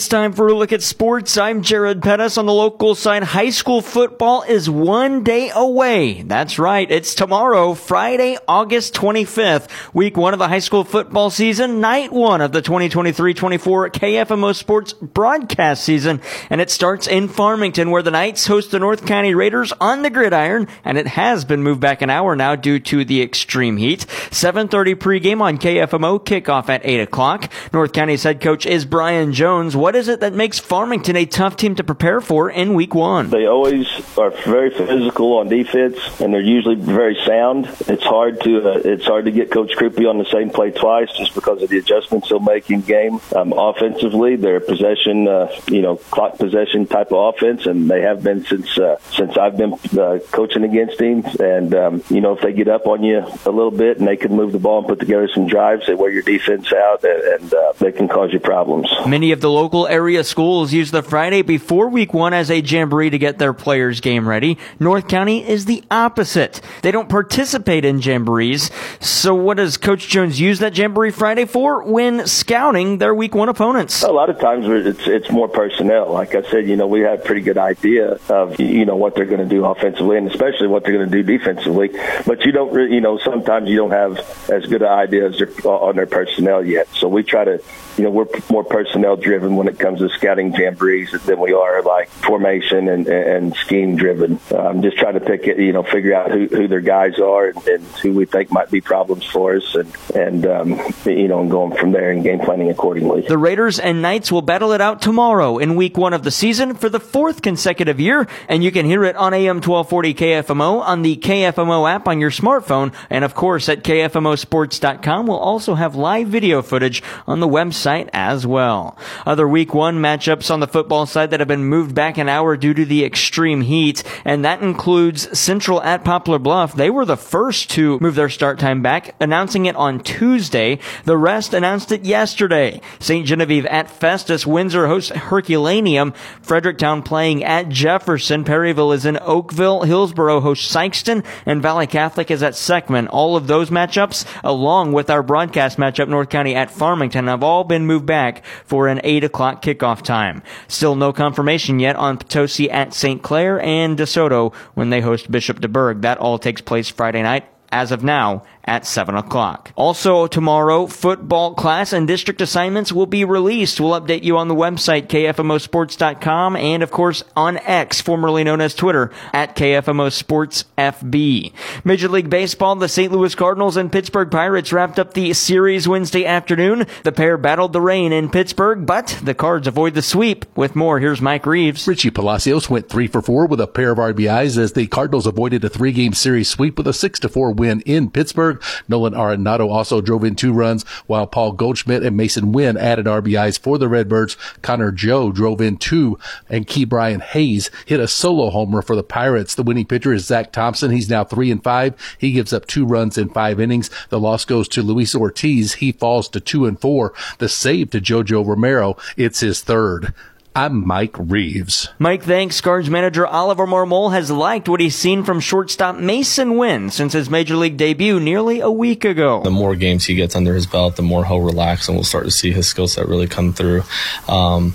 It's 0.00 0.08
time 0.08 0.32
for 0.32 0.48
a 0.48 0.54
look 0.54 0.72
at 0.72 0.82
sports. 0.82 1.36
I'm 1.36 1.60
Jared 1.60 2.00
Pettis 2.00 2.38
on 2.38 2.46
the 2.46 2.54
local 2.54 2.94
side. 2.94 3.22
High 3.22 3.50
school 3.50 3.82
football 3.82 4.40
is 4.40 4.70
one 4.70 5.24
day 5.24 5.50
away. 5.54 6.22
That's 6.22 6.58
right. 6.58 6.90
It's 6.90 7.14
tomorrow, 7.14 7.74
Friday, 7.74 8.38
August 8.48 8.94
25th, 8.94 9.68
week 9.92 10.16
one 10.16 10.32
of 10.32 10.38
the 10.38 10.48
high 10.48 10.60
school 10.60 10.84
football 10.84 11.28
season, 11.28 11.82
night 11.82 12.12
one 12.12 12.40
of 12.40 12.52
the 12.52 12.62
2023-24 12.62 13.90
KFMO 13.90 14.54
sports 14.54 14.94
broadcast 14.94 15.84
season. 15.84 16.22
And 16.48 16.62
it 16.62 16.70
starts 16.70 17.06
in 17.06 17.28
Farmington 17.28 17.90
where 17.90 18.02
the 18.02 18.10
Knights 18.10 18.46
host 18.46 18.70
the 18.70 18.78
North 18.78 19.04
County 19.04 19.34
Raiders 19.34 19.70
on 19.82 20.00
the 20.00 20.08
gridiron. 20.08 20.66
And 20.82 20.96
it 20.96 21.08
has 21.08 21.44
been 21.44 21.62
moved 21.62 21.82
back 21.82 22.00
an 22.00 22.08
hour 22.08 22.34
now 22.34 22.56
due 22.56 22.78
to 22.78 23.04
the 23.04 23.20
extreme 23.20 23.76
heat. 23.76 24.06
7.30 24.30 24.94
pregame 24.94 25.42
on 25.42 25.58
KFMO, 25.58 26.24
kickoff 26.24 26.70
at 26.70 26.86
8 26.86 27.00
o'clock. 27.00 27.52
North 27.74 27.92
County's 27.92 28.22
head 28.22 28.40
coach 28.40 28.64
is 28.64 28.86
Brian 28.86 29.34
Jones. 29.34 29.76
What 29.76 29.89
what 29.90 29.96
is 29.96 30.06
it 30.06 30.20
that 30.20 30.32
makes 30.32 30.60
Farmington 30.60 31.16
a 31.16 31.26
tough 31.26 31.56
team 31.56 31.74
to 31.74 31.82
prepare 31.82 32.20
for 32.20 32.48
in 32.48 32.74
week 32.74 32.94
one? 32.94 33.28
They 33.28 33.46
always 33.46 33.88
are 34.16 34.30
very 34.30 34.70
physical 34.70 35.38
on 35.38 35.48
defense, 35.48 35.98
and 36.20 36.32
they're 36.32 36.40
usually 36.40 36.76
very 36.76 37.16
sound. 37.26 37.66
It's 37.88 38.04
hard 38.04 38.40
to 38.42 38.70
uh, 38.70 38.82
it's 38.84 39.04
hard 39.04 39.24
to 39.24 39.32
get 39.32 39.50
Coach 39.50 39.72
Krupe 39.72 40.08
on 40.08 40.18
the 40.18 40.26
same 40.26 40.50
play 40.50 40.70
twice 40.70 41.10
just 41.18 41.34
because 41.34 41.60
of 41.60 41.70
the 41.70 41.78
adjustments 41.78 42.28
he'll 42.28 42.38
make 42.38 42.70
in 42.70 42.82
game. 42.82 43.20
Um, 43.34 43.52
offensively, 43.52 44.36
they're 44.36 44.58
a 44.58 44.60
possession, 44.60 45.26
uh, 45.26 45.50
you 45.66 45.82
know, 45.82 45.96
clock 45.96 46.38
possession 46.38 46.86
type 46.86 47.10
of 47.10 47.34
offense, 47.34 47.66
and 47.66 47.90
they 47.90 48.02
have 48.02 48.22
been 48.22 48.44
since 48.44 48.78
uh, 48.78 48.96
since 49.10 49.36
I've 49.36 49.56
been 49.56 49.72
uh, 49.98 50.20
coaching 50.30 50.62
against 50.62 51.00
teams. 51.00 51.34
And 51.40 51.74
um, 51.74 52.04
you 52.10 52.20
know, 52.20 52.36
if 52.36 52.42
they 52.42 52.52
get 52.52 52.68
up 52.68 52.86
on 52.86 53.02
you 53.02 53.18
a 53.44 53.50
little 53.50 53.72
bit 53.72 53.98
and 53.98 54.06
they 54.06 54.16
can 54.16 54.36
move 54.36 54.52
the 54.52 54.60
ball 54.60 54.78
and 54.78 54.86
put 54.86 55.00
together 55.00 55.28
some 55.34 55.48
drives, 55.48 55.88
they 55.88 55.96
wear 55.96 56.12
your 56.12 56.22
defense 56.22 56.72
out, 56.72 57.02
and, 57.02 57.42
and 57.42 57.54
uh, 57.54 57.72
they 57.80 57.90
can 57.90 58.06
cause 58.06 58.32
you 58.32 58.38
problems. 58.38 58.88
Many 59.04 59.32
of 59.32 59.40
the 59.40 59.50
local 59.50 59.79
local 59.80 59.94
area 59.94 60.22
schools 60.24 60.72
use 60.72 60.90
the 60.90 61.02
Friday 61.02 61.42
before 61.42 61.88
week 61.88 62.12
one 62.12 62.34
as 62.34 62.50
a 62.50 62.60
jamboree 62.60 63.10
to 63.10 63.18
get 63.18 63.38
their 63.38 63.52
players 63.54 64.00
game 64.00 64.28
ready. 64.28 64.58
North 64.78 65.08
County 65.08 65.48
is 65.48 65.64
the 65.64 65.82
opposite. 65.90 66.60
They 66.82 66.90
don't 66.90 67.08
participate 67.08 67.84
in 67.84 68.00
jamborees. 68.00 68.70
So 69.00 69.34
what 69.34 69.56
does 69.56 69.78
Coach 69.78 70.08
Jones 70.08 70.38
use 70.38 70.58
that 70.58 70.76
jamboree 70.76 71.12
Friday 71.12 71.46
for? 71.46 71.82
When 71.84 72.26
scouting 72.26 72.98
their 72.98 73.14
week 73.14 73.34
one 73.34 73.48
opponents. 73.48 74.02
A 74.02 74.12
lot 74.12 74.28
of 74.28 74.38
times 74.38 74.66
it's, 74.68 75.06
it's 75.06 75.30
more 75.30 75.48
personnel. 75.48 76.12
Like 76.12 76.34
I 76.34 76.42
said, 76.50 76.68
you 76.68 76.76
know, 76.76 76.86
we 76.86 77.00
have 77.00 77.20
a 77.20 77.22
pretty 77.22 77.40
good 77.40 77.58
idea 77.58 78.18
of, 78.28 78.60
you 78.60 78.84
know, 78.84 78.96
what 78.96 79.14
they're 79.14 79.24
going 79.24 79.40
to 79.40 79.48
do 79.48 79.64
offensively 79.64 80.18
and 80.18 80.28
especially 80.28 80.66
what 80.66 80.84
they're 80.84 80.92
going 80.92 81.10
to 81.10 81.22
do 81.22 81.38
defensively. 81.38 81.88
But 82.26 82.44
you 82.44 82.52
don't, 82.52 82.72
really, 82.72 82.94
you 82.94 83.00
know, 83.00 83.18
sometimes 83.18 83.68
you 83.68 83.76
don't 83.76 83.92
have 83.92 84.18
as 84.50 84.66
good 84.66 84.82
an 84.82 84.88
idea 84.88 85.28
as 85.28 85.40
on 85.64 85.96
their 85.96 86.06
personnel 86.06 86.64
yet. 86.64 86.88
So 86.94 87.08
we 87.08 87.22
try 87.22 87.44
to, 87.44 87.62
you 87.96 88.04
know, 88.04 88.10
we're 88.10 88.26
more 88.50 88.64
personnel 88.64 89.16
driven 89.16 89.56
when 89.56 89.68
comes 89.78 90.00
to 90.00 90.08
scouting 90.10 90.52
jamborees 90.52 91.10
than 91.24 91.38
we 91.38 91.52
are 91.52 91.82
like 91.82 92.08
formation 92.08 92.88
and, 92.88 93.06
and 93.06 93.54
scheme 93.56 93.96
driven. 93.96 94.40
Um, 94.54 94.82
just 94.82 94.96
trying 94.96 95.14
to 95.14 95.20
pick 95.20 95.46
it, 95.46 95.58
you 95.58 95.72
know, 95.72 95.82
figure 95.82 96.14
out 96.14 96.30
who, 96.30 96.46
who 96.46 96.68
their 96.68 96.80
guys 96.80 97.18
are 97.18 97.48
and, 97.48 97.68
and 97.68 97.84
who 98.02 98.12
we 98.12 98.24
think 98.24 98.50
might 98.50 98.70
be 98.70 98.80
problems 98.80 99.24
for 99.24 99.56
us, 99.56 99.74
and 99.74 99.94
and 100.14 100.46
um, 100.46 100.80
you 101.04 101.28
know, 101.28 101.40
and 101.40 101.50
going 101.50 101.76
from 101.76 101.92
there 101.92 102.10
and 102.10 102.22
game 102.22 102.40
planning 102.40 102.70
accordingly. 102.70 103.22
The 103.22 103.38
Raiders 103.38 103.78
and 103.78 104.02
Knights 104.02 104.32
will 104.32 104.42
battle 104.42 104.72
it 104.72 104.80
out 104.80 105.02
tomorrow 105.02 105.58
in 105.58 105.76
Week 105.76 105.96
One 105.96 106.14
of 106.14 106.22
the 106.22 106.30
season 106.30 106.74
for 106.74 106.88
the 106.88 107.00
fourth 107.00 107.42
consecutive 107.42 108.00
year, 108.00 108.26
and 108.48 108.64
you 108.64 108.72
can 108.72 108.86
hear 108.86 109.04
it 109.04 109.16
on 109.16 109.34
AM 109.34 109.56
1240 109.56 110.14
KFMO 110.14 110.80
on 110.80 111.02
the 111.02 111.16
KFMO 111.16 111.90
app 111.90 112.08
on 112.08 112.20
your 112.20 112.30
smartphone, 112.30 112.94
and 113.10 113.24
of 113.24 113.34
course 113.34 113.68
at 113.68 113.82
KFMOSports.com. 113.84 115.26
We'll 115.26 115.38
also 115.38 115.74
have 115.74 115.94
live 115.94 116.28
video 116.28 116.62
footage 116.62 117.02
on 117.26 117.40
the 117.40 117.48
website 117.48 118.08
as 118.12 118.46
well. 118.46 118.96
Other 119.26 119.48
Week 119.48 119.59
week 119.60 119.74
one 119.74 119.98
matchups 119.98 120.50
on 120.50 120.60
the 120.60 120.66
football 120.66 121.04
side 121.04 121.30
that 121.30 121.38
have 121.38 121.46
been 121.46 121.66
moved 121.66 121.94
back 121.94 122.16
an 122.16 122.30
hour 122.30 122.56
due 122.56 122.72
to 122.72 122.86
the 122.86 123.04
extreme 123.04 123.60
heat, 123.60 124.02
and 124.24 124.42
that 124.42 124.62
includes 124.62 125.38
Central 125.38 125.82
at 125.82 126.02
Poplar 126.02 126.38
Bluff. 126.38 126.74
They 126.74 126.88
were 126.88 127.04
the 127.04 127.18
first 127.18 127.68
to 127.72 127.98
move 128.00 128.14
their 128.14 128.30
start 128.30 128.58
time 128.58 128.80
back, 128.80 129.14
announcing 129.20 129.66
it 129.66 129.76
on 129.76 130.00
Tuesday. 130.00 130.78
The 131.04 131.18
rest 131.18 131.52
announced 131.52 131.92
it 131.92 132.06
yesterday. 132.06 132.80
St. 133.00 133.26
Genevieve 133.26 133.66
at 133.66 133.90
Festus, 133.90 134.46
Windsor 134.46 134.86
hosts 134.86 135.10
Herculaneum, 135.10 136.14
Fredericktown 136.40 137.02
playing 137.02 137.44
at 137.44 137.68
Jefferson, 137.68 138.44
Perryville 138.44 138.92
is 138.92 139.04
in 139.04 139.18
Oakville, 139.20 139.82
Hillsboro 139.82 140.40
hosts 140.40 140.74
Sykeston, 140.74 141.22
and 141.44 141.60
Valley 141.60 141.86
Catholic 141.86 142.30
is 142.30 142.42
at 142.42 142.54
Seckman. 142.54 143.08
All 143.10 143.36
of 143.36 143.46
those 143.46 143.68
matchups, 143.68 144.24
along 144.42 144.92
with 144.92 145.10
our 145.10 145.22
broadcast 145.22 145.76
matchup 145.76 146.08
North 146.08 146.30
County 146.30 146.54
at 146.54 146.70
Farmington, 146.70 147.26
have 147.26 147.42
all 147.42 147.64
been 147.64 147.84
moved 147.84 148.06
back 148.06 148.42
for 148.64 148.88
an 148.88 149.02
8 149.04 149.24
o'clock 149.24 149.49
o'clock 149.50 149.62
kickoff 149.62 150.02
time. 150.02 150.42
Still 150.68 150.96
no 150.96 151.12
confirmation 151.12 151.78
yet 151.78 151.96
on 151.96 152.18
Potosi 152.18 152.70
at 152.70 152.94
St. 152.94 153.22
Clair 153.22 153.60
and 153.60 153.98
DeSoto 153.98 154.54
when 154.74 154.90
they 154.90 155.00
host 155.00 155.30
Bishop 155.30 155.60
DuBourg. 155.60 156.02
That 156.02 156.18
all 156.18 156.38
takes 156.38 156.60
place 156.60 156.88
Friday 156.88 157.22
night 157.22 157.46
as 157.72 157.92
of 157.92 158.02
now 158.02 158.42
at 158.64 158.86
7 158.86 159.14
o'clock. 159.16 159.72
Also 159.74 160.26
tomorrow, 160.26 160.86
football 160.86 161.54
class 161.54 161.92
and 161.92 162.06
district 162.06 162.40
assignments 162.40 162.92
will 162.92 163.06
be 163.06 163.24
released. 163.24 163.80
We'll 163.80 164.00
update 164.00 164.22
you 164.22 164.36
on 164.38 164.48
the 164.48 164.54
website, 164.54 165.08
kfmosports.com, 165.08 166.56
and 166.56 166.82
of 166.82 166.90
course 166.90 167.22
on 167.34 167.58
X, 167.58 168.00
formerly 168.00 168.44
known 168.44 168.60
as 168.60 168.74
Twitter, 168.74 169.10
at 169.32 169.56
kfmosportsfb. 169.56 171.52
Major 171.84 172.08
League 172.08 172.30
Baseball, 172.30 172.76
the 172.76 172.88
St. 172.88 173.12
Louis 173.12 173.34
Cardinals 173.34 173.76
and 173.76 173.90
Pittsburgh 173.90 174.30
Pirates 174.30 174.72
wrapped 174.72 174.98
up 174.98 175.14
the 175.14 175.32
series 175.32 175.88
Wednesday 175.88 176.24
afternoon. 176.26 176.86
The 177.02 177.12
pair 177.12 177.36
battled 177.36 177.72
the 177.72 177.80
rain 177.80 178.12
in 178.12 178.30
Pittsburgh, 178.30 178.86
but 178.86 179.18
the 179.22 179.34
Cards 179.34 179.66
avoid 179.66 179.94
the 179.94 180.02
sweep. 180.02 180.44
With 180.56 180.76
more, 180.76 181.00
here's 181.00 181.20
Mike 181.20 181.46
Reeves. 181.46 181.88
Richie 181.88 182.10
Palacios 182.10 182.68
went 182.70 182.88
three 182.88 183.06
for 183.06 183.22
four 183.22 183.46
with 183.46 183.60
a 183.60 183.66
pair 183.66 183.90
of 183.92 183.98
RBIs 183.98 184.58
as 184.58 184.74
the 184.74 184.86
Cardinals 184.86 185.26
avoided 185.26 185.64
a 185.64 185.68
three-game 185.68 186.12
series 186.12 186.48
sweep 186.48 186.76
with 186.76 186.86
a 186.86 186.92
six 186.92 187.18
to 187.20 187.28
four 187.28 187.52
win 187.60 187.82
in 187.82 188.10
Pittsburgh. 188.10 188.60
Nolan 188.88 189.12
Arenado 189.12 189.68
also 189.68 190.00
drove 190.00 190.24
in 190.24 190.34
two 190.34 190.52
runs, 190.52 190.82
while 191.06 191.26
Paul 191.26 191.52
Goldschmidt 191.52 192.02
and 192.02 192.18
Masyn 192.18 192.52
Winn 192.52 192.78
added 192.78 193.04
RBIs 193.04 193.60
for 193.60 193.76
the 193.76 193.86
Redbirds. 193.86 194.38
Connor 194.62 194.90
Joe 194.90 195.30
drove 195.30 195.60
in 195.60 195.76
two, 195.76 196.18
and 196.48 196.66
Ke'Bryan 196.66 197.20
Hayes 197.20 197.70
hit 197.84 198.00
a 198.00 198.08
solo 198.08 198.48
homer 198.48 198.80
for 198.80 198.96
the 198.96 199.02
Pirates. 199.02 199.54
The 199.54 199.62
winning 199.62 199.84
pitcher 199.84 200.14
is 200.14 200.24
Zack 200.24 200.52
Thompson. 200.52 200.90
He's 200.90 201.10
now 201.10 201.22
three 201.22 201.50
and 201.50 201.62
five. 201.62 201.94
He 202.16 202.32
gives 202.32 202.54
up 202.54 202.66
two 202.66 202.86
runs 202.86 203.18
in 203.18 203.28
five 203.28 203.60
innings. 203.60 203.90
The 204.08 204.18
loss 204.18 204.46
goes 204.46 204.66
to 204.68 204.82
Luis 204.82 205.14
Ortiz. 205.14 205.74
He 205.74 205.92
falls 205.92 206.28
to 206.30 206.40
two 206.40 206.64
and 206.64 206.80
four. 206.80 207.12
The 207.38 207.48
save 207.48 207.90
to 207.90 208.00
Jojo 208.00 208.46
Romero. 208.46 208.96
It's 209.18 209.40
his 209.40 209.60
third. 209.60 210.14
I'm 210.54 210.84
Mike 210.84 211.14
Reeves. 211.16 211.90
Mike 212.00 212.24
thanks 212.24 212.60
Cards 212.60 212.90
manager 212.90 213.24
Oliver 213.24 213.68
Marmol 213.68 214.12
has 214.12 214.32
liked 214.32 214.68
what 214.68 214.80
he's 214.80 214.96
seen 214.96 215.22
from 215.22 215.38
shortstop 215.38 215.94
Masyn 215.94 216.58
Winn 216.58 216.90
since 216.90 217.12
his 217.12 217.30
major 217.30 217.54
league 217.54 217.76
debut 217.76 218.18
nearly 218.18 218.58
a 218.58 218.70
week 218.70 219.04
ago. 219.04 219.42
The 219.44 219.50
more 219.52 219.76
games 219.76 220.06
he 220.06 220.16
gets 220.16 220.34
under 220.34 220.52
his 220.52 220.66
belt, 220.66 220.96
the 220.96 221.02
more 221.02 221.24
he'll 221.24 221.40
relax 221.40 221.86
and 221.86 221.96
we'll 221.96 222.04
start 222.04 222.24
to 222.24 222.32
see 222.32 222.50
his 222.50 222.66
skill 222.66 222.88
set 222.88 223.06
really 223.06 223.28
come 223.28 223.52
through. 223.52 223.84
Um, 224.28 224.74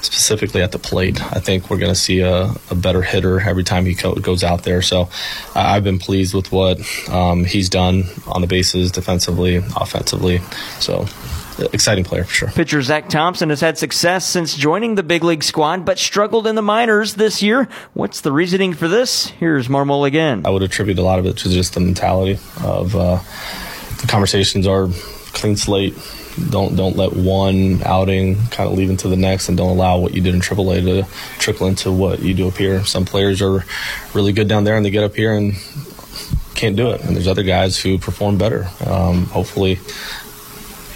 specifically 0.00 0.62
at 0.62 0.72
the 0.72 0.78
plate. 0.78 1.22
I 1.22 1.40
think 1.40 1.70
we're 1.70 1.78
going 1.78 1.92
to 1.92 1.98
see 1.98 2.20
a, 2.20 2.52
a, 2.70 2.74
better 2.74 3.00
hitter 3.00 3.40
every 3.40 3.64
time 3.64 3.86
he 3.86 3.94
co- 3.94 4.14
goes 4.16 4.44
out 4.44 4.62
there. 4.62 4.82
So 4.82 5.02
uh, 5.02 5.08
I've 5.54 5.82
been 5.82 5.98
pleased 5.98 6.34
with 6.34 6.52
what 6.52 6.78
um, 7.08 7.44
he's 7.44 7.70
done 7.70 8.04
on 8.26 8.42
the 8.42 8.46
bases, 8.46 8.92
defensively, 8.92 9.56
offensively. 9.56 10.40
So 10.78 11.06
exciting 11.72 12.04
player 12.04 12.24
for 12.24 12.32
sure. 12.32 12.48
Pitcher 12.48 12.82
Zack 12.82 13.08
Thompson 13.08 13.50
has 13.50 13.60
had 13.60 13.78
success 13.78 14.26
since 14.26 14.56
joining 14.56 14.94
the 14.94 15.02
big 15.02 15.24
league 15.24 15.42
squad, 15.42 15.84
but 15.84 15.98
struggled 15.98 16.46
in 16.46 16.54
the 16.54 16.62
minors 16.62 17.14
this 17.14 17.42
year. 17.42 17.68
What's 17.92 18.20
the 18.20 18.32
reasoning 18.32 18.74
for 18.74 18.88
this? 18.88 19.28
Here's 19.28 19.68
Marmol 19.68 20.06
again. 20.06 20.42
I 20.44 20.50
would 20.50 20.62
attribute 20.62 20.98
a 20.98 21.02
lot 21.02 21.18
of 21.18 21.26
it 21.26 21.36
to 21.38 21.48
just 21.48 21.74
the 21.74 21.80
mentality 21.80 22.38
of 22.62 22.94
uh, 22.96 23.20
the 24.00 24.06
conversations 24.08 24.66
are 24.66 24.88
clean 25.32 25.56
slate. 25.56 25.94
Don't 26.50 26.74
don't 26.74 26.96
let 26.96 27.12
one 27.12 27.80
outing 27.84 28.36
kind 28.48 28.68
of 28.68 28.76
lead 28.76 28.90
into 28.90 29.08
the 29.08 29.16
next, 29.16 29.48
and 29.48 29.56
don't 29.56 29.70
allow 29.70 29.98
what 29.98 30.14
you 30.14 30.20
did 30.20 30.34
in 30.34 30.40
AAA 30.40 30.82
to 30.84 31.38
trickle 31.38 31.68
into 31.68 31.92
what 31.92 32.20
you 32.20 32.34
do 32.34 32.48
up 32.48 32.56
here. 32.56 32.84
Some 32.84 33.04
players 33.04 33.40
are 33.40 33.64
really 34.14 34.32
good 34.32 34.48
down 34.48 34.64
there, 34.64 34.76
and 34.76 34.84
they 34.84 34.90
get 34.90 35.04
up 35.04 35.14
here 35.14 35.32
and 35.32 35.54
can't 36.56 36.74
do 36.74 36.90
it. 36.90 37.02
And 37.02 37.14
there's 37.14 37.28
other 37.28 37.44
guys 37.44 37.78
who 37.78 37.98
perform 37.98 38.36
better. 38.38 38.68
Um, 38.84 39.26
hopefully, 39.26 39.78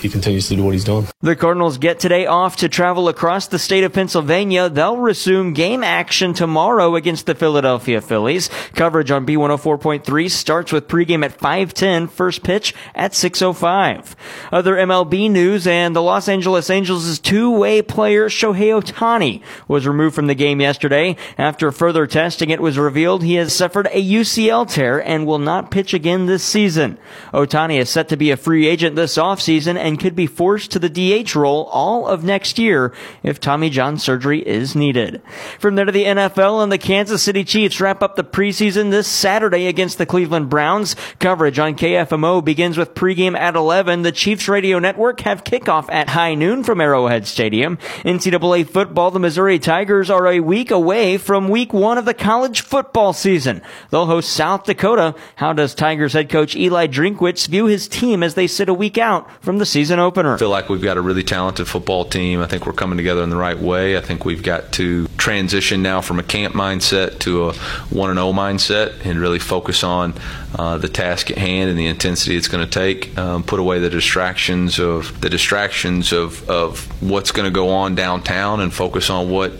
he 0.00 0.08
continues 0.08 0.48
to 0.48 0.56
do 0.56 0.64
what 0.64 0.72
he's 0.72 0.84
doing. 0.84 1.06
The 1.20 1.36
Cardinals 1.36 1.78
get 1.78 1.98
today 1.98 2.26
off 2.26 2.56
to 2.56 2.68
travel 2.68 3.08
across 3.08 3.46
the 3.46 3.58
state 3.58 3.84
of 3.84 3.92
Pennsylvania. 3.92 4.68
They'll 4.68 4.96
resume 4.96 5.52
game 5.52 5.82
action 5.82 6.32
tomorrow 6.32 6.94
against 6.94 7.26
the 7.26 7.34
Philadelphia 7.34 8.00
Phillies. 8.00 8.48
Coverage 8.74 9.10
on 9.10 9.26
B104.3 9.26 10.30
starts 10.30 10.72
with 10.72 10.88
pregame 10.88 11.24
at 11.24 11.38
5:10, 11.38 12.08
first 12.08 12.42
pitch 12.42 12.74
at 12.94 13.12
6:05. 13.12 14.14
Other 14.52 14.76
MLB 14.76 15.28
news 15.28 15.66
and 15.66 15.94
the 15.94 16.02
Los 16.02 16.28
Angeles 16.28 16.70
Angels' 16.70 17.18
two-way 17.18 17.82
player 17.82 18.28
Shohei 18.28 18.80
Ohtani 18.80 19.42
was 19.66 19.86
removed 19.86 20.14
from 20.14 20.26
the 20.26 20.34
game 20.34 20.60
yesterday. 20.60 21.16
After 21.36 21.72
further 21.72 22.06
testing, 22.06 22.50
it 22.50 22.60
was 22.60 22.78
revealed 22.78 23.22
he 23.22 23.34
has 23.34 23.52
suffered 23.52 23.88
a 23.92 24.00
UCL 24.00 24.66
tear 24.66 24.98
and 25.06 25.26
will 25.26 25.38
not 25.38 25.70
pitch 25.70 25.92
again 25.92 26.26
this 26.26 26.42
season. 26.42 26.98
Ohtani 27.32 27.78
is 27.78 27.90
set 27.90 28.08
to 28.08 28.16
be 28.16 28.30
a 28.30 28.36
free 28.36 28.66
agent 28.68 28.96
this 28.96 29.16
offseason 29.16 29.76
and 29.88 29.98
could 29.98 30.14
be 30.14 30.26
forced 30.26 30.70
to 30.70 30.78
the 30.78 30.90
DH 31.24 31.34
role 31.34 31.64
all 31.72 32.06
of 32.06 32.22
next 32.22 32.58
year 32.58 32.92
if 33.22 33.40
Tommy 33.40 33.70
John 33.70 33.96
surgery 33.96 34.46
is 34.46 34.76
needed. 34.76 35.22
From 35.58 35.76
there 35.76 35.86
to 35.86 35.92
the 35.92 36.04
NFL 36.04 36.62
and 36.62 36.70
the 36.70 36.76
Kansas 36.76 37.22
City 37.22 37.42
Chiefs 37.42 37.80
wrap 37.80 38.02
up 38.02 38.14
the 38.14 38.22
preseason 38.22 38.90
this 38.90 39.08
Saturday 39.08 39.66
against 39.66 39.96
the 39.96 40.04
Cleveland 40.04 40.50
Browns. 40.50 40.94
Coverage 41.18 41.58
on 41.58 41.74
KFMO 41.74 42.44
begins 42.44 42.76
with 42.76 42.94
pregame 42.94 43.36
at 43.36 43.56
11. 43.56 44.02
The 44.02 44.12
Chiefs 44.12 44.46
radio 44.46 44.78
network 44.78 45.20
have 45.22 45.42
kickoff 45.42 45.90
at 45.90 46.10
high 46.10 46.34
noon 46.34 46.62
from 46.62 46.82
Arrowhead 46.82 47.26
Stadium. 47.26 47.78
NCAA 48.04 48.68
football, 48.68 49.10
the 49.10 49.18
Missouri 49.18 49.58
Tigers 49.58 50.10
are 50.10 50.26
a 50.26 50.40
week 50.40 50.70
away 50.70 51.16
from 51.16 51.48
week 51.48 51.72
one 51.72 51.96
of 51.96 52.04
the 52.04 52.12
college 52.12 52.60
football 52.60 53.14
season. 53.14 53.62
They'll 53.88 54.04
host 54.04 54.28
South 54.30 54.64
Dakota. 54.64 55.14
How 55.36 55.54
does 55.54 55.74
Tigers 55.74 56.12
head 56.12 56.28
coach 56.28 56.54
Eli 56.54 56.88
Drinkwitz 56.88 57.48
view 57.48 57.64
his 57.64 57.88
team 57.88 58.22
as 58.22 58.34
they 58.34 58.46
sit 58.46 58.68
a 58.68 58.74
week 58.74 58.98
out 58.98 59.30
from 59.42 59.56
the 59.56 59.64
season 59.64 59.77
opener? 59.98 60.34
I 60.34 60.38
feel 60.38 60.50
like 60.50 60.68
we've 60.68 60.82
got 60.82 60.96
a 60.96 61.00
really 61.00 61.22
talented 61.22 61.68
football 61.68 62.04
team. 62.04 62.40
I 62.40 62.46
think 62.46 62.66
we're 62.66 62.72
coming 62.72 62.96
together 62.96 63.22
in 63.22 63.30
the 63.30 63.36
right 63.36 63.58
way. 63.58 63.96
I 63.96 64.00
think 64.00 64.24
we've 64.24 64.42
got 64.42 64.72
to 64.72 65.06
transition 65.16 65.82
now 65.82 66.00
from 66.00 66.18
a 66.18 66.22
camp 66.22 66.54
mindset 66.54 67.18
to 67.20 67.48
a 67.48 67.52
1 67.52 68.14
0 68.14 68.32
mindset 68.32 69.04
and 69.04 69.20
really 69.20 69.38
focus 69.38 69.84
on 69.84 70.14
uh, 70.56 70.78
the 70.78 70.88
task 70.88 71.30
at 71.30 71.38
hand 71.38 71.70
and 71.70 71.78
the 71.78 71.86
intensity 71.86 72.36
it's 72.36 72.48
going 72.48 72.64
to 72.64 72.70
take. 72.70 73.16
Um, 73.18 73.42
put 73.42 73.60
away 73.60 73.78
the 73.78 73.90
distractions 73.90 74.78
of 74.78 75.20
the 75.20 75.28
distractions 75.28 76.12
of, 76.12 76.48
of 76.48 76.86
what's 77.02 77.32
going 77.32 77.44
to 77.44 77.54
go 77.54 77.70
on 77.70 77.94
downtown 77.94 78.60
and 78.60 78.72
focus 78.72 79.10
on 79.10 79.30
what 79.30 79.52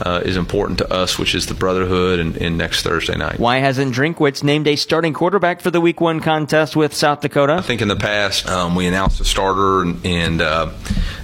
uh, 0.00 0.20
is 0.24 0.36
important 0.36 0.78
to 0.78 0.92
us, 0.92 1.18
which 1.18 1.34
is 1.34 1.46
the 1.46 1.54
brotherhood 1.54 2.18
and, 2.18 2.36
and 2.36 2.56
next 2.58 2.82
Thursday 2.82 3.16
night. 3.16 3.38
Why 3.38 3.58
hasn't 3.58 3.94
Drinkwitz 3.94 4.42
named 4.42 4.68
a 4.68 4.76
starting 4.76 5.12
quarterback 5.12 5.60
for 5.60 5.70
the 5.70 5.80
Week 5.80 6.00
One 6.00 6.20
contest 6.20 6.76
with 6.76 6.94
South 6.94 7.20
Dakota? 7.20 7.54
I 7.54 7.62
think 7.62 7.82
in 7.82 7.88
the 7.88 7.96
past 7.96 8.48
um, 8.48 8.74
we 8.74 8.86
announced 8.86 9.20
a 9.20 9.24
starter 9.24 9.65
and. 9.66 10.00
and 10.04 10.40
uh, 10.40 10.70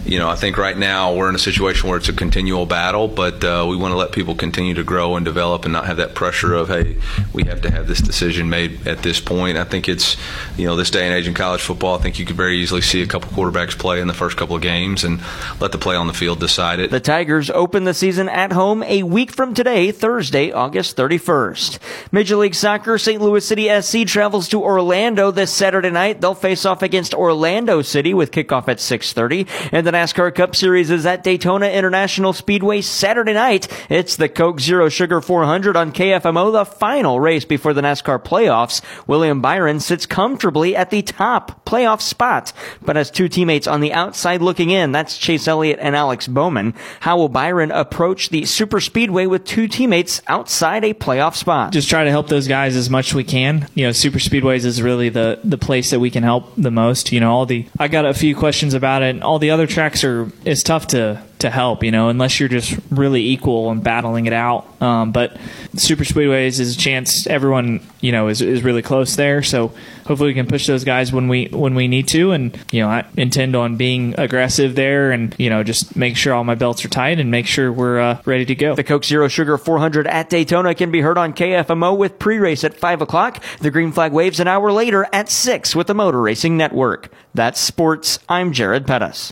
you 0.04 0.18
know, 0.18 0.28
I 0.28 0.34
think 0.34 0.58
right 0.58 0.76
now 0.76 1.14
we're 1.14 1.28
in 1.28 1.34
a 1.34 1.38
situation 1.38 1.88
where 1.88 1.98
it's 1.98 2.08
a 2.08 2.12
continual 2.12 2.66
battle, 2.66 3.06
but 3.06 3.44
uh, 3.44 3.66
we 3.68 3.76
want 3.76 3.92
to 3.92 3.96
let 3.96 4.12
people 4.12 4.34
continue 4.34 4.74
to 4.74 4.82
grow 4.82 5.16
and 5.16 5.24
develop 5.24 5.64
and 5.64 5.72
not 5.72 5.86
have 5.86 5.98
that 5.98 6.14
pressure 6.14 6.54
of, 6.54 6.68
hey, 6.68 6.96
we 7.32 7.44
have 7.44 7.62
to 7.62 7.70
have 7.70 7.86
this 7.86 8.00
decision 8.00 8.48
made 8.48 8.86
at 8.86 9.02
this 9.02 9.20
point. 9.20 9.56
I 9.56 9.64
think 9.64 9.88
it's, 9.88 10.16
you 10.56 10.66
know, 10.66 10.74
this 10.74 10.90
day 10.90 11.06
and 11.06 11.14
age 11.14 11.28
in 11.28 11.34
college 11.34 11.60
football, 11.60 11.96
I 11.96 12.02
think 12.02 12.18
you 12.18 12.26
could 12.26 12.36
very 12.36 12.58
easily 12.58 12.80
see 12.80 13.02
a 13.02 13.06
couple 13.06 13.30
quarterbacks 13.30 13.78
play 13.78 14.00
in 14.00 14.08
the 14.08 14.14
first 14.14 14.36
couple 14.36 14.56
of 14.56 14.62
games 14.62 15.04
and 15.04 15.20
let 15.60 15.72
the 15.72 15.78
play 15.78 15.94
on 15.94 16.08
the 16.08 16.12
field 16.12 16.40
decide 16.40 16.80
it. 16.80 16.90
The 16.90 17.00
Tigers 17.00 17.48
open 17.50 17.84
the 17.84 17.94
season 17.94 18.28
at 18.28 18.52
home 18.52 18.82
a 18.82 19.04
week 19.04 19.30
from 19.30 19.54
today, 19.54 19.92
Thursday, 19.92 20.50
August 20.50 20.96
31st. 20.96 21.78
Major 22.10 22.36
League 22.36 22.54
Soccer, 22.56 22.98
St. 22.98 23.22
Louis 23.22 23.46
City 23.46 23.68
SC 23.80 24.04
travels 24.04 24.48
to 24.48 24.62
Orlando 24.62 25.30
this 25.30 25.52
Saturday 25.52 25.90
night. 25.90 26.20
They'll 26.20 26.34
face 26.34 26.64
off 26.64 26.82
against 26.82 27.14
Orlando 27.14 27.82
City 27.82 28.14
with 28.14 28.32
kickoff 28.32 28.68
at 28.68 28.78
6:30, 28.78 29.46
and 29.70 29.86
the 29.86 29.91
NASCAR 29.92 30.34
Cup 30.34 30.56
Series 30.56 30.90
is 30.90 31.06
at 31.06 31.22
Daytona 31.22 31.68
International 31.68 32.32
Speedway 32.32 32.80
Saturday 32.80 33.34
night. 33.34 33.68
It's 33.90 34.16
the 34.16 34.28
Coke 34.28 34.58
Zero 34.58 34.88
Sugar 34.88 35.20
400 35.20 35.76
on 35.76 35.92
KFMO, 35.92 36.50
the 36.50 36.64
final 36.64 37.20
race 37.20 37.44
before 37.44 37.74
the 37.74 37.82
NASCAR 37.82 38.18
playoffs. 38.18 38.80
William 39.06 39.40
Byron 39.40 39.80
sits 39.80 40.06
comfortably 40.06 40.74
at 40.74 40.90
the 40.90 41.02
top 41.02 41.64
playoff 41.66 42.00
spot, 42.00 42.52
but 42.80 42.96
has 42.96 43.10
two 43.10 43.28
teammates 43.28 43.66
on 43.66 43.80
the 43.80 43.92
outside 43.92 44.42
looking 44.42 44.70
in. 44.70 44.92
That's 44.92 45.18
Chase 45.18 45.46
Elliott 45.46 45.78
and 45.80 45.94
Alex 45.94 46.26
Bowman. 46.26 46.74
How 47.00 47.18
will 47.18 47.28
Byron 47.28 47.70
approach 47.70 48.30
the 48.30 48.46
super 48.46 48.80
speedway 48.80 49.26
with 49.26 49.44
two 49.44 49.68
teammates 49.68 50.22
outside 50.26 50.84
a 50.84 50.94
playoff 50.94 51.36
spot? 51.36 51.72
Just 51.72 51.90
try 51.90 52.04
to 52.04 52.10
help 52.10 52.28
those 52.28 52.48
guys 52.48 52.76
as 52.76 52.88
much 52.88 53.08
as 53.08 53.14
we 53.14 53.24
can. 53.24 53.68
You 53.74 53.86
know, 53.86 53.92
super 53.92 54.18
speedways 54.18 54.64
is 54.64 54.80
really 54.80 55.10
the 55.10 55.38
the 55.44 55.58
place 55.58 55.90
that 55.90 56.00
we 56.00 56.10
can 56.10 56.22
help 56.22 56.50
the 56.56 56.70
most. 56.70 57.12
You 57.12 57.20
know, 57.20 57.30
all 57.30 57.46
the 57.46 57.66
I 57.78 57.88
got 57.88 58.06
a 58.06 58.14
few 58.14 58.34
questions 58.34 58.74
about 58.74 59.02
it. 59.02 59.22
All 59.22 59.38
the 59.38 59.50
other 59.50 59.66
tracks 59.66 59.81
are 59.82 60.30
it's 60.44 60.62
tough 60.62 60.88
to 60.88 61.22
to 61.42 61.50
help, 61.50 61.84
you 61.84 61.90
know, 61.90 62.08
unless 62.08 62.40
you're 62.40 62.48
just 62.48 62.78
really 62.90 63.26
equal 63.26 63.70
and 63.70 63.82
battling 63.84 64.26
it 64.26 64.32
out. 64.32 64.66
Um, 64.80 65.12
but 65.12 65.36
super 65.74 66.04
speedways 66.04 66.58
is 66.58 66.76
a 66.76 66.78
chance 66.78 67.26
everyone, 67.26 67.80
you 68.00 68.12
know, 68.12 68.28
is, 68.28 68.40
is 68.40 68.62
really 68.62 68.82
close 68.82 69.16
there. 69.16 69.42
So 69.42 69.72
hopefully 70.06 70.30
we 70.30 70.34
can 70.34 70.46
push 70.46 70.66
those 70.66 70.84
guys 70.84 71.12
when 71.12 71.28
we 71.28 71.46
when 71.46 71.74
we 71.74 71.88
need 71.88 72.08
to. 72.08 72.32
And 72.32 72.58
you 72.72 72.80
know, 72.80 72.88
I 72.88 73.04
intend 73.16 73.54
on 73.54 73.76
being 73.76 74.14
aggressive 74.18 74.74
there, 74.74 75.12
and 75.12 75.34
you 75.38 75.50
know, 75.50 75.62
just 75.62 75.94
make 75.96 76.16
sure 76.16 76.32
all 76.32 76.44
my 76.44 76.54
belts 76.54 76.84
are 76.84 76.88
tight 76.88 77.20
and 77.20 77.30
make 77.30 77.46
sure 77.46 77.72
we're 77.72 78.00
uh, 78.00 78.22
ready 78.24 78.44
to 78.46 78.54
go. 78.54 78.74
The 78.74 78.84
Coke 78.84 79.04
Zero 79.04 79.28
Sugar 79.28 79.58
400 79.58 80.06
at 80.06 80.30
Daytona 80.30 80.74
can 80.74 80.90
be 80.90 81.00
heard 81.00 81.18
on 81.18 81.32
KFMO 81.32 81.96
with 81.96 82.18
pre-race 82.18 82.64
at 82.64 82.76
five 82.76 83.02
o'clock. 83.02 83.42
The 83.60 83.70
green 83.70 83.92
flag 83.92 84.12
waves 84.12 84.40
an 84.40 84.48
hour 84.48 84.72
later 84.72 85.06
at 85.12 85.28
six 85.28 85.76
with 85.76 85.86
the 85.86 85.94
Motor 85.94 86.20
Racing 86.20 86.56
Network. 86.56 87.12
That's 87.34 87.60
sports. 87.60 88.18
I'm 88.28 88.52
Jared 88.52 88.86
Pettis. 88.86 89.30